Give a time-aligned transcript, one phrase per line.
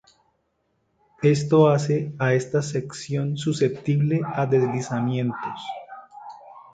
[1.21, 5.61] Esto hace a esta sección susceptible a deslizamientos.